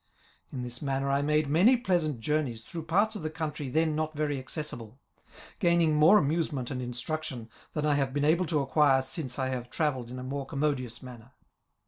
In 0.51 0.63
this 0.63 0.81
manner 0.81 1.11
I 1.11 1.21
made 1.21 1.45
many 1.47 1.77
pleasant 1.77 2.21
journeys 2.21 2.63
through 2.63 2.85
parts 2.85 3.15
of 3.15 3.21
the 3.21 3.29
country 3.29 3.69
then 3.69 3.95
not 3.95 4.15
very 4.15 4.39
accessible, 4.39 4.97
gaining 5.59 5.93
more 5.93 6.17
amusement 6.17 6.71
and 6.71 6.81
instruction 6.81 7.49
than 7.73 7.85
I 7.85 7.93
have 7.93 8.11
been 8.11 8.25
able 8.25 8.47
to 8.47 8.61
acquire 8.61 9.03
since 9.03 9.37
I 9.37 9.49
have 9.49 9.69
travelled 9.69 10.09
in 10.09 10.17
a 10.17 10.23
more 10.23 10.47
commodious 10.47 11.03
manner. 11.03 11.33